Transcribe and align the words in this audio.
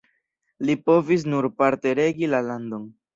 Li 0.69 0.75
povis 0.89 1.25
nur 1.33 1.47
parte 1.59 1.93
regi 2.01 2.31
la 2.35 2.41
landon. 2.49 2.89